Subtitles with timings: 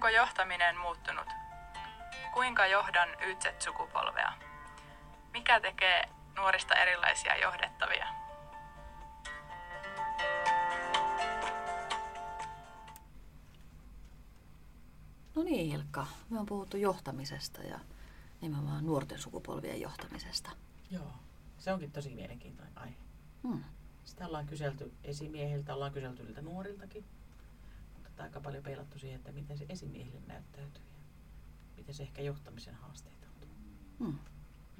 [0.00, 1.26] Onko johtaminen muuttunut?
[2.34, 4.32] Kuinka johdan YZ-sukupolvea?
[5.32, 8.06] Mikä tekee nuorista erilaisia johdettavia?
[15.34, 17.80] No niin Ilkka, me on puhuttu johtamisesta ja
[18.40, 20.50] nimenomaan nuorten sukupolvien johtamisesta.
[20.90, 21.12] Joo,
[21.58, 22.96] se onkin tosi mielenkiintoinen aihe.
[23.42, 23.64] Hmm.
[24.04, 27.04] Sitä ollaan kyselty esimiehiltä, ollaan kyselty niiltä nuoriltakin,
[28.20, 30.82] mutta aika paljon peilattu siihen, että miten se esimiehille näyttäytyy
[31.70, 33.48] ja miten se ehkä johtamisen haasteita on.
[33.98, 34.18] Hmm.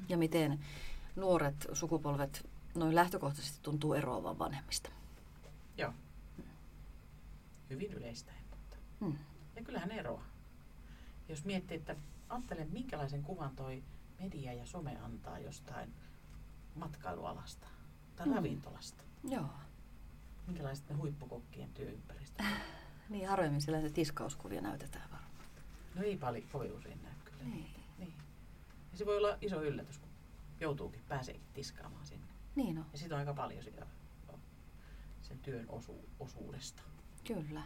[0.09, 0.61] Ja miten
[1.17, 4.91] nuoret sukupolvet noin lähtökohtaisesti tuntuu eroavan vanhemmista.
[5.77, 5.93] Joo.
[7.71, 8.77] Hyvin yleistä, mutta.
[9.01, 9.17] Hmm.
[9.57, 10.23] Ja kyllähän eroa.
[11.29, 11.97] Jos miettii, että
[12.29, 13.83] ajattelen minkälaisen kuvan toi
[14.19, 15.95] media ja some antaa jostain
[16.75, 17.67] matkailualasta
[18.17, 18.35] tai Mm.
[18.35, 19.03] ravintolasta.
[19.29, 19.49] Joo.
[20.47, 22.80] Minkälaiset ne huippukokkien työympäristö on.
[23.11, 25.31] Niin harvemmin siellä se tiskauskuvia näytetään varmaan.
[25.95, 27.45] No ei paljon kovin usein näy kyllä.
[27.45, 27.75] Niin.
[27.99, 28.15] Niin.
[28.93, 30.09] Ja se voi olla iso yllätys, kun
[30.61, 32.27] joutuukin, pääseekin tiskaamaan sinne.
[32.55, 33.87] Niin on, Ja siitä on aika paljon sitä,
[35.23, 36.83] sen työn osu, osuudesta.
[37.27, 37.63] kyllä.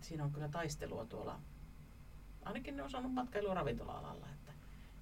[0.00, 1.40] Siinä on kyllä taistelua tuolla,
[2.44, 4.52] ainakin ne on saanut matkailu- ja ravintola-alalla, että,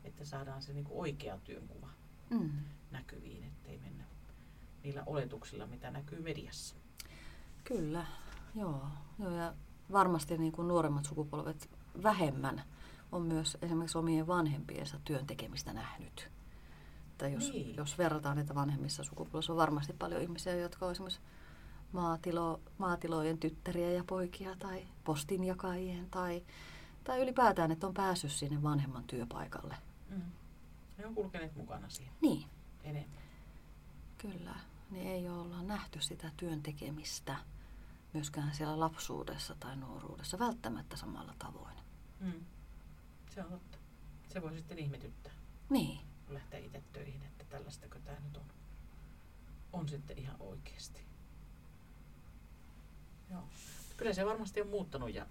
[0.04, 1.88] että saadaan se niinku oikea työnkuva
[2.30, 2.50] Mm.
[2.90, 4.04] näkyviin, ettei mennä
[4.82, 6.76] niillä oletuksilla, mitä näkyy mediassa.
[7.64, 8.06] Kyllä,
[8.58, 8.86] joo.
[9.18, 9.54] joo ja
[9.92, 11.70] varmasti niin kuin nuoremmat sukupolvet
[12.02, 12.62] vähemmän
[13.12, 16.30] on myös esimerkiksi omien vanhempiensa työn tekemistä nähnyt.
[17.18, 17.76] Tai jos, Niin.
[17.76, 21.20] jos verrataan, että vanhemmissa sukupolvissa on varmasti paljon ihmisiä, jotka on esimerkiksi
[21.92, 26.42] maatilo, maatilojen tyttäriä ja poikia tai postinjakajien tai,
[27.04, 29.76] tai ylipäätään, että on päässyt sinne vanhemman työpaikalle.
[30.10, 30.22] Mm.
[30.98, 32.44] Ne on kulkeneet mukana siinä Niin,
[32.84, 33.18] enemmän.
[34.18, 34.54] kyllä.
[34.90, 37.36] Niin ei olla nähty sitä työn tekemistä
[38.14, 41.76] myöskään siellä lapsuudessa tai nuoruudessa välttämättä samalla tavoin.
[42.20, 42.44] Mm.
[43.34, 43.78] Se on totta.
[44.28, 45.32] Se voi sitten ihmetyttää,
[45.70, 48.44] Niin, kun lähtee itse töihin, että tällaistako tämä nyt on.
[49.72, 51.00] On sitten ihan oikeasti.
[53.30, 53.48] Joo.
[53.96, 55.26] Kyllä se varmasti on muuttanut ja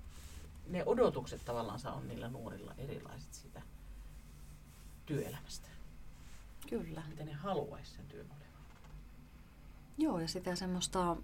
[0.68, 3.62] ne odotukset tavallaan on niillä nuorilla erilaiset sitä
[5.06, 5.68] työelämästä.
[6.70, 7.04] kyllä.
[7.08, 8.48] Miten ne haluaisi sen työn olevan.
[9.98, 11.18] Joo, ja sitä semmoista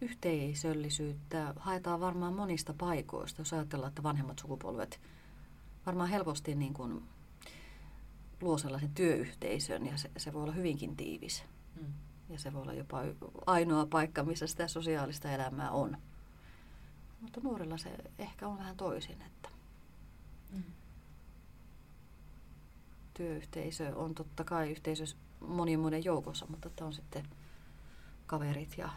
[0.00, 5.00] yhteisöllisyyttä haetaan varmaan monista paikoista, jos ajatellaan, että vanhemmat sukupolvet
[5.86, 7.02] varmaan helposti niin kuin
[8.40, 11.44] luo sellaisen työyhteisön ja se, se voi olla hyvinkin tiivis.
[11.80, 11.92] Mm.
[12.28, 13.02] Ja se voi olla jopa
[13.46, 15.96] ainoa paikka, missä sitä sosiaalista elämää on.
[17.20, 19.48] Mutta nuorilla se ehkä on vähän toisin, että
[20.52, 20.62] Mm.
[23.14, 25.04] työyhteisö on totta kai yhteisö
[25.40, 27.28] monien muiden joukossa, mutta että on sitten
[28.26, 28.88] kaverit ja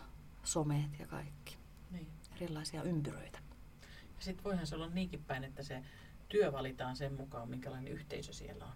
[0.43, 1.57] someet ja kaikki.
[1.91, 2.07] Niin.
[2.35, 3.39] Erilaisia ympyröitä.
[4.17, 5.83] Ja sitten voihan se olla niinkin päin, että se
[6.29, 8.73] työ valitaan sen mukaan, minkälainen yhteisö siellä on.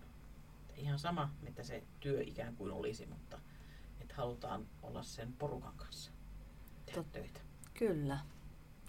[0.75, 3.39] Ihan sama, mitä se työ ikään kuin olisi, mutta
[4.01, 6.11] että halutaan olla sen porukan kanssa
[6.85, 7.39] tehdä Tot- töitä.
[7.73, 8.19] Kyllä.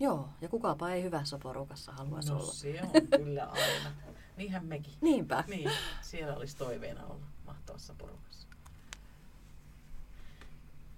[0.00, 2.52] Joo, ja kukapa ei hyvässä porukassa haluaisi no olla.
[2.52, 2.90] se on
[3.24, 3.92] kyllä aina.
[4.36, 4.94] Niinhän mekin.
[5.00, 5.44] Niinpä.
[5.46, 8.48] Niin, siellä olisi toiveena olla mahtavassa porukassa.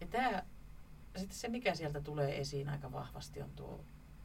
[0.01, 0.47] Ja tää,
[1.17, 3.81] sitten se, mikä sieltä tulee esiin aika vahvasti, on tuo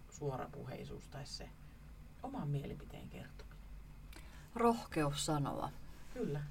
[0.09, 1.50] suorapuheisuus tai se
[2.23, 3.57] oman mielipiteen kertominen.
[4.56, 5.69] Rohkeus sanoa.
[6.13, 6.41] Kyllä.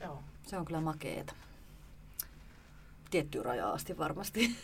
[0.00, 0.22] Joo.
[0.46, 1.34] Se on kyllä makeeta.
[3.10, 4.40] Tiettyyn rajaan asti varmasti.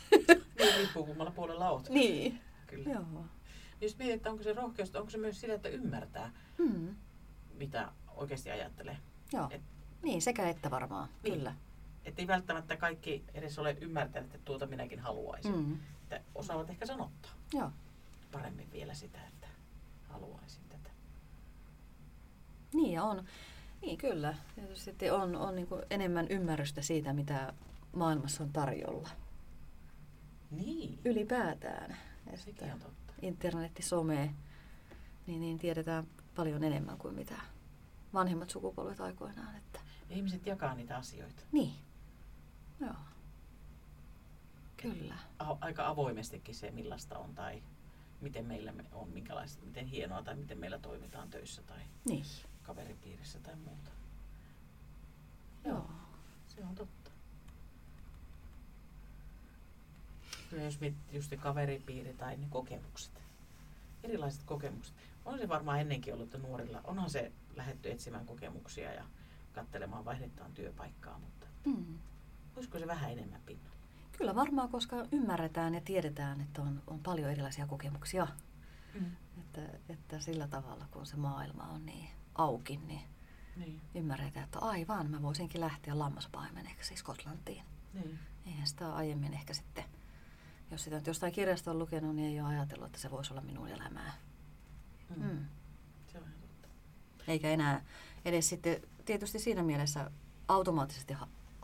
[0.59, 1.89] Niin riippuu kummalla puolella oot.
[1.89, 2.41] niin.
[2.67, 2.91] Kyllä.
[2.91, 3.25] Joo.
[3.81, 6.97] Jos mietit, että onko se rohkeus, onko se myös sitä, että ymmärtää, Mm.
[7.55, 8.97] mitä oikeasti ajattelee.
[9.33, 9.49] Joo.
[9.51, 9.63] Et-
[10.03, 11.09] Niin, sekä että varmaan.
[11.23, 11.35] Niin.
[11.35, 11.55] Kyllä.
[12.07, 15.57] Että ei välttämättä kaikki edes ole ymmärtäneet, että tuota minäkin haluaisin.
[15.57, 15.79] Mm.
[16.03, 17.71] Että osaavat ehkä sanottaa Joo.
[18.33, 19.47] paremmin vielä sitä, että
[20.09, 20.91] haluaisin tätä.
[22.75, 23.25] Niin ja on.
[23.83, 24.35] Niin kyllä.
[24.75, 27.53] Sitten on, on niin enemmän ymmärrystä siitä, mitä
[27.93, 29.09] maailmassa on tarjolla.
[30.51, 31.97] Niin, Ylipäätään.
[32.35, 33.13] Sekin on totta.
[33.23, 34.35] internetti, some,
[35.27, 37.35] niin, niin tiedetään paljon enemmän kuin mitä
[38.15, 39.57] vanhemmat sukupolvet aikoinaan.
[39.57, 41.73] Että, Ja ihmiset jakaa niitä asioita niin.
[42.81, 42.95] Joo.
[44.77, 45.15] Kyllä.
[45.39, 47.63] A- aika avoimestikin se, millaista on tai
[48.21, 52.25] miten meillä me on, minkälaista, miten hienoa tai miten meillä toimitaan töissä tai Niin.
[52.63, 53.91] kaveripiirissä tai muuta.
[55.65, 55.91] Joo.
[56.49, 57.11] Se on totta.
[60.51, 63.13] Kyllä jos miettii just kaveripiiri tai ne kokemukset,
[64.05, 64.95] erilaiset kokemukset.
[65.25, 69.05] On se varmaan ennenkin ollut, että nuorilla, onhan se lähetty etsimään kokemuksia ja
[69.53, 71.99] katselemaan vaihdettaan työpaikkaa, mutta Mm.
[72.57, 73.77] Olisiko se vähän enemmän pinnalla?
[74.19, 78.27] Kyllä varmaan, koska ymmärretään ja tiedetään, että on, on paljon erilaisia kokemuksia.
[79.01, 79.07] Mm.
[79.39, 83.01] Että, että sillä tavalla, kun se maailma on niin auki, niin
[83.57, 87.65] Niin, ymmärretään, että aivan, mä voisinkin lähteä lammaspaimeneksi Skotlantiin.
[87.95, 88.19] niin.
[88.47, 89.85] Eihän sitä aiemmin ehkä sitten,
[90.71, 93.43] jos sitä nyt jostain kirjasta on lukenut, niin ei ole ajatellut, että se voisi olla
[93.43, 94.13] minun elämää.
[95.17, 95.23] Mm.
[95.25, 95.45] Mm.
[96.13, 96.69] Se on totta.
[97.29, 97.85] Eikä enää
[98.25, 100.11] edes sitten tietysti siinä mielessä
[100.49, 101.15] automaattisesti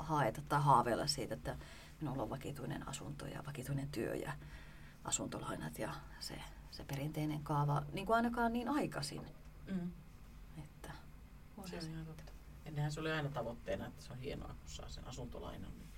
[0.02, 1.56] haeta tai haaveilla siitä, että
[2.00, 4.32] minulla on vakituinen asunto ja vakituinen työ ja
[5.04, 6.34] asuntolainat ja se,
[6.70, 9.22] se perinteinen kaava, niin kuin ainakaan niin aikaisin.
[9.66, 9.90] Mm.
[10.58, 10.92] Että
[11.64, 12.32] Se on ihan totta.
[12.66, 15.70] Ennenhän se oli aina tavoitteena, että se on hienoa, kun saa sen asuntolainan.
[15.78, 15.88] Niin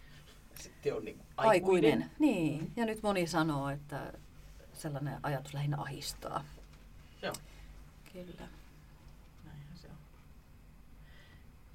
[0.60, 1.92] sitten on niin aikuinen.
[1.92, 2.10] aikuinen.
[2.18, 4.12] Niin, ja nyt moni sanoo, että
[4.72, 6.44] sellainen ajatus lähinnä ahistaa.
[7.22, 7.34] Joo,
[8.12, 8.48] Kyllä.
[9.44, 9.96] näinhän se on.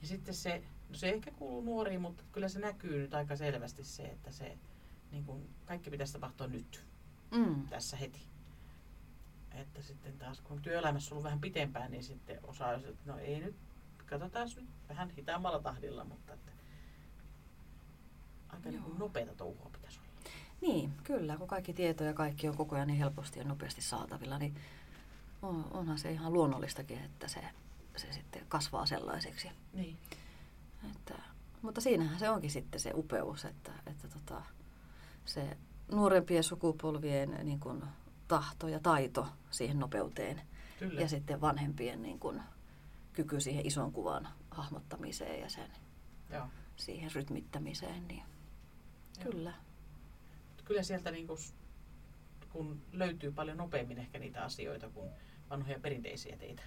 [0.02, 0.64] Ja sitten se,
[0.94, 4.58] se ehkä kuuluu nuoriin, mutta kyllä se näkyy nyt aika selvästi se, että se
[5.12, 6.86] niin kuin, kaikki pitäisi tapahtua nyt,
[7.32, 7.68] Mm.
[7.68, 8.22] tässä heti.
[9.52, 13.40] Että sitten taas kun on työelämässä ollut vähän pitempään, niin sitten osaa, että no ei
[13.40, 13.56] nyt,
[14.06, 16.52] katsotaan nyt vähän hitaammalla tahdilla, mutta että
[18.50, 20.10] aika niin kuin nopeata touhua pitäisi olla.
[20.62, 21.38] Niin, kyllä.
[21.38, 24.56] Kun kaikki tieto ja kaikki on koko ajan niin helposti ja nopeasti saatavilla, niin
[25.42, 27.42] on, onhan se ihan luonnollistakin, että se,
[27.98, 29.50] se sitten kasvaa sellaiseksi.
[29.74, 29.98] Niin.
[30.92, 31.22] Että,
[31.62, 34.42] mutta siinähän se onkin sitten se upeus, että, että tota,
[35.26, 35.58] se
[35.92, 37.84] nuorempien sukupolvien niin kuin,
[38.28, 40.42] tahto ja taito siihen nopeuteen
[40.80, 41.02] Kyllä.
[41.02, 42.42] ja sitten vanhempien niin kuin,
[43.14, 45.72] kyky siihen ison kuvan hahmottamiseen ja sen
[46.30, 46.48] Joo.
[46.76, 48.24] siihen rytmittämiseen, niin
[49.18, 49.32] Joo.
[49.32, 49.54] kyllä.
[50.66, 51.40] Kyllä sieltä niin kuin,
[52.50, 55.10] kun löytyy paljon nopeammin ehkä niitä asioita kuin
[55.50, 56.62] vanhoja perinteisiä teitä.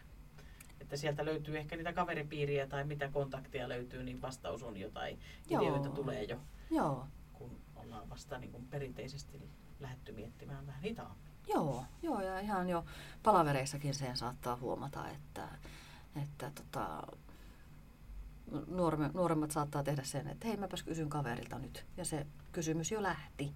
[0.83, 5.19] Että sieltä löytyy ehkä niitä kaveripiiriä tai mitä kontakteja löytyy, niin vastaus on jotain.
[5.51, 5.63] Joo.
[5.63, 6.37] Ideoita tulee jo,
[6.71, 9.43] Joo, kun ollaan vasta niin kuin perinteisesti
[9.81, 11.33] lähdetty miettimään vähän hitaammin.
[11.49, 12.85] Joo, joo, ja ihan jo
[13.23, 15.49] palavereissakin sen saattaa huomata, että,
[16.23, 17.03] että tota,
[18.67, 21.87] nuorme, nuoremmat saattaa tehdä sen, että hei mäpäs kysyn kaverilta nyt.
[21.97, 23.53] Ja se kysymys jo lähti.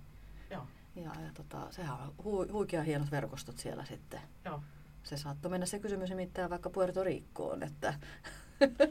[0.51, 4.21] Joo, Ja, ja tota, sehän on hu, huikea hienot verkostot siellä sitten.
[4.45, 4.61] joo.
[5.07, 7.95] Se saattoi mennä se kysymys nimittäin vaikka Puerto Ricoon, että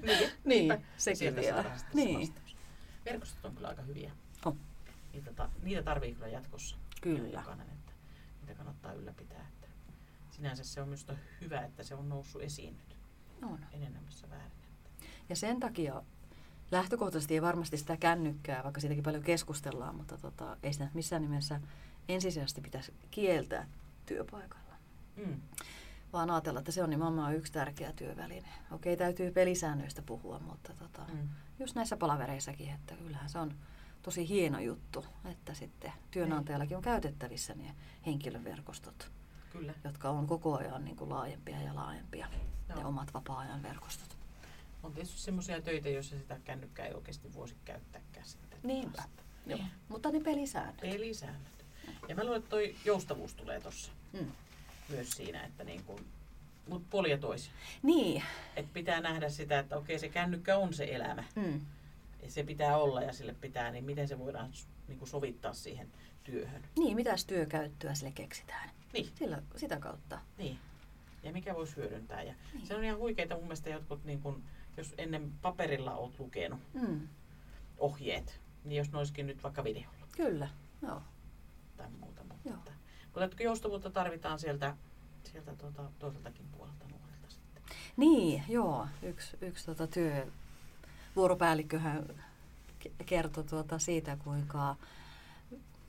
[0.06, 1.66] Niin, niin, sekin vielä.
[1.94, 2.56] Niin, vastaus.
[3.06, 4.12] Verkostot on kyllä aika hyviä.
[4.46, 4.60] On.
[5.14, 6.78] Niitä, ta- niitä tarvii kyllä jatkossa.
[7.02, 7.40] Kyllä.
[7.40, 7.92] Jokainen, että
[8.42, 9.48] niitä kannattaa ylläpitää.
[9.54, 9.68] Että
[10.32, 12.98] sinänsä se on minusta hyvä, että se on noussut esiin nyt
[13.44, 13.66] on.
[13.72, 14.52] enenemässä väärin.
[15.30, 16.04] Ja sen takia
[16.72, 21.62] lähtökohtaisesti ei varmasti sitä kännykkää, vaikka siitäkin paljon keskustellaan, mutta tota, ei sitä missään nimessä
[22.10, 23.68] ensisijaisesti pitäisi kieltää
[24.06, 24.76] työpaikalla.
[25.16, 25.42] Mm.
[26.14, 28.48] Vaan ajatella, että se on nimenomaan yksi tärkeä työväline.
[28.72, 31.30] Okei, täytyy pelisäännöistä puhua, mutta tota, Mm.
[31.60, 33.54] just näissä palavereissakin, että kyllähän se on
[34.04, 37.76] tosi hieno juttu, että sitten työnantajallakin on käytettävissä ne
[38.06, 39.12] henkilöverkostot,
[39.52, 39.74] Kyllä.
[39.84, 42.28] jotka on koko ajan niin kuin laajempia ja laajempia,
[42.70, 42.80] Joo.
[42.80, 44.18] ne omat vapaa-ajan verkostot.
[44.84, 48.60] On tietysti semmoisia töitä, joissa sitä kännykkää ei oikeasti voisi käyttääkään sitten.
[48.64, 49.04] Niinpä.
[49.46, 49.60] Joo.
[49.90, 50.78] Mutta ne pelisäännöt.
[50.82, 51.66] Pelisäännöt.
[52.08, 54.32] Ja mä luulen, että toi joustavuus tulee tuossa Mm.
[54.90, 56.06] Myös siinä, että niin kuin,
[56.70, 56.84] mut
[57.22, 57.52] toisin.
[57.84, 58.24] Niin.
[58.56, 61.24] Että pitää nähdä sitä, että okei se kännykkä on se elämä.
[61.36, 61.62] Mm.
[62.24, 64.52] Ja se pitää olla ja sille pitää, niin miten se voidaan
[64.88, 65.88] niin kuin sovittaa siihen
[66.24, 66.64] työhön.
[66.78, 68.70] Niin, mitäs työkäyttöä sille keksitään?
[68.94, 70.20] Niin, Sillä, sitä kautta.
[70.38, 70.60] niin.
[71.24, 72.24] Ja mikä voisi hyödyntää.
[72.24, 72.68] Ja Niin.
[72.68, 74.44] se on ihan huikeita mun mielestä jotkut, niin kun,
[74.78, 77.08] jos ennen paperilla oot lukenut Mm.
[77.78, 80.48] ohjeet, niin jos ne olisikin nyt vaikka videolla Kyllä,
[80.82, 80.94] joo.
[80.94, 81.15] Mutta,
[83.24, 84.76] Että joustavuutta tarvitaan sieltä,
[85.24, 87.64] sieltä tuota, toiseltakin puolelta nuorilta sitten.
[87.98, 88.88] Niin, joo.
[89.04, 90.28] Yksi, yksi tota työ,
[91.16, 92.06] vuoropäällikköhän
[92.86, 94.76] ke- kertoi tuota siitä, kuinka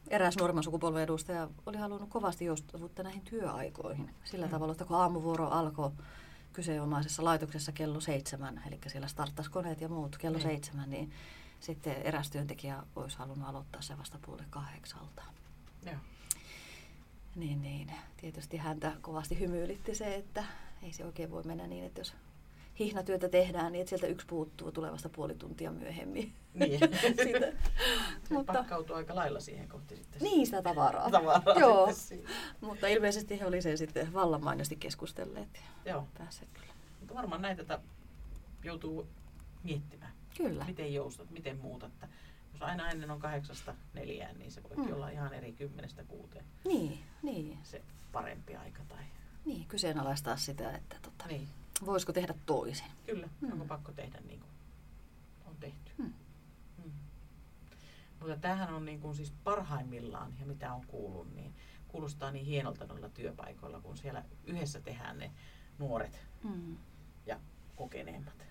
[0.08, 4.14] eräs nuoremman sukupolven edustaja oli halunnut kovasti joustavuutta näihin työaikoihin.
[4.24, 4.50] Sillä Mm.
[4.50, 5.90] tavalla, että kun aamuvuoro alkoi
[6.52, 10.42] kyseenomaisessa laitoksessa kello seitsemän, eli siellä starttasi koneet ja muut kello Mm.
[10.42, 11.12] seitsemän, niin
[11.60, 15.22] sitten eräs työntekijä olisi halunnut aloittaa se vasta puoli kahdeksalta.
[15.86, 15.94] Joo.
[17.36, 17.92] Niin, niin.
[18.16, 20.44] Tietysti häntä kovasti hymyilitti se, että
[20.82, 22.14] ei se oikein voi mennä niin, että jos
[22.78, 26.32] hihnatyötä tehdään, niin että sieltä yksi puuttuu tulevasta puoli tuntia myöhemmin.
[26.54, 26.80] Niin.
[28.30, 30.22] Mutta- pakkautuu aika lailla siihen kohti sitten.
[30.22, 31.10] Niin, sitä tavaraa.
[31.10, 31.88] Tavaraa Joo,
[32.60, 36.06] mutta ilmeisesti he oli sen sitten vallan mainiosti keskustelleet Joo.
[36.18, 36.72] päässeet kyllä.
[37.00, 37.80] Mutta varmaan näitä
[38.64, 39.06] joutuu
[39.62, 40.12] miettimään.
[40.36, 41.92] Kyllä, Miten joustat, miten muutat.
[42.60, 44.92] Jos aina ennen on kahdeksasta neljään, niin se voikin Mm.
[44.92, 47.82] olla ihan eri kymmenestä kuuteen niin, niin, se
[48.12, 48.82] parempi aika.
[48.88, 49.04] Tai...
[49.44, 51.48] niin, kyseenalaistaa sitä, että tota, Niin,
[51.86, 52.86] voisiko tehdä toisin.
[53.06, 53.28] kyllä.
[53.40, 53.52] Mm.
[53.52, 54.50] Onko pakko tehdä niin kuin
[55.46, 55.92] on tehty.
[55.98, 56.12] Mm.
[56.84, 56.90] Mm.
[58.20, 61.54] Mutta tämähän on niin kuin siis parhaimmillaan, ja mitä on kuullut, niin
[61.88, 65.30] kuulostaa niin hienolta noilla työpaikoilla, kun siellä yhdessä tehdään ne
[65.78, 66.76] nuoret Mm.
[67.26, 67.40] ja
[67.76, 68.45] kokeneemmat.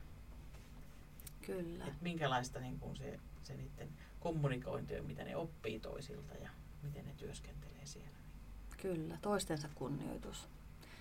[1.46, 1.86] Kyllä.
[1.86, 6.50] Et minkälaista niin kun se, se niiden kommunikointi on, mitä ne oppii toisilta ja
[6.84, 8.18] miten ne työskentelee siellä.
[8.82, 10.48] Kyllä, toistensa kunnioitus.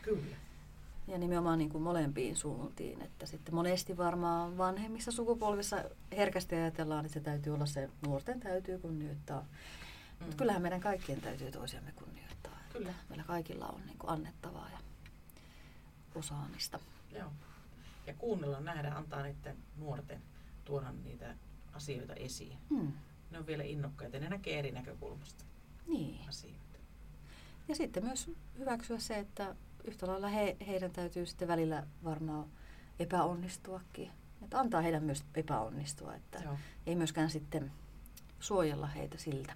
[0.02, 0.36] Kyllä.
[1.08, 3.02] Ja nimenomaan niin kuin molempiin suuntiin.
[3.02, 5.84] Että sitten monesti varmaan vanhemmissa sukupolvissa
[6.16, 9.40] herkästi ajatellaan, että se täytyy olla se, nuorten täytyy kunnioittaa.
[9.40, 9.46] Mm.
[10.20, 12.52] Mutta kyllähän meidän kaikkien täytyy toisiamme kunnioittaa.
[12.60, 12.94] että Kyllä.
[13.08, 14.78] Meillä kaikilla on niin kuin annettavaa ja
[16.14, 16.80] osaamista.
[17.12, 17.30] Joo.
[18.06, 20.22] Ja kuunnella, nähdä, antaa niiden nuorten
[20.64, 21.34] tuoda niitä
[21.72, 22.58] asioita esiin.
[22.70, 22.92] Hmm.
[23.30, 25.44] Ne on vielä innokkaita, ne näkee eri näkökulmasta
[25.86, 26.28] Niin.
[26.28, 26.78] asioita.
[27.68, 32.46] Ja sitten myös hyväksyä se, että yhtä lailla he, heidän täytyy sitten välillä varmaan
[32.98, 34.10] epäonnistuakin.
[34.42, 36.58] Että antaa heidän myös epäonnistua, että Joo.
[36.86, 37.72] ei myöskään sitten
[38.40, 39.54] suojella heitä siltä.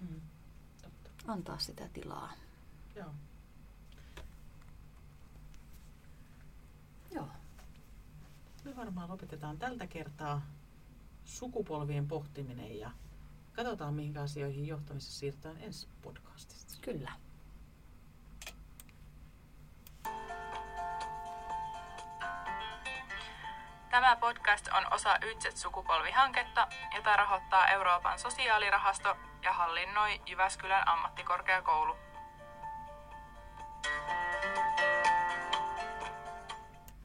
[0.00, 0.20] Mm.
[0.82, 1.10] Totta.
[1.32, 2.32] Antaa sitä tilaa.
[2.96, 3.10] Joo.
[8.64, 10.42] Me varmaan lopetetaan tältä kertaa
[11.24, 12.90] sukupolvien pohtiminen ja
[13.52, 16.74] katsotaan mihin asioihin johtamisessa siirrytään ensi podcastista.
[16.82, 17.12] Kyllä.
[23.90, 32.09] Tämä podcast on osa Ytset-sukupolvihanketta, jota rahoittaa Euroopan sosiaalirahasto ja hallinnoi Jyväskylän ammattikorkeakoulu.